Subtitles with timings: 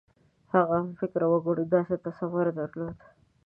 [0.53, 2.97] هغه همفکره وګړو داسې تصور درلود.